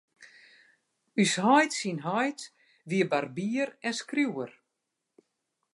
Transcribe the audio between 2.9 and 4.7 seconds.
barbier en skriuwer.